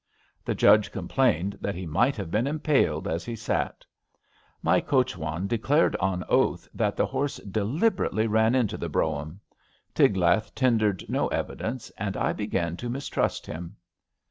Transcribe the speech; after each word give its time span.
The 0.43 0.55
Judge 0.55 0.91
complained 0.91 1.59
that 1.61 1.75
he 1.75 1.85
might 1.85 2.15
have 2.15 2.31
been 2.31 2.47
impaled 2.47 3.07
as 3.07 3.23
he 3.23 3.35
sat. 3.35 3.85
My 4.63 4.81
coachwan 4.81 5.45
declared 5.45 5.95
on 5.97 6.23
oath 6.27 6.67
that 6.73 6.95
the 6.97 7.05
horse 7.05 7.37
deliberately 7.37 8.25
ran 8.25 8.55
into 8.55 8.77
the 8.77 8.89
brougham. 8.89 9.39
Tig 9.93 10.17
lath 10.17 10.55
tendered 10.55 11.07
no 11.07 11.29
evidence^ 11.29 11.91
and 11.99 12.17
I 12.17 12.33
began 12.33 12.75
to 12.77 12.89
mistrust 12.89 13.45
him. 13.45 13.75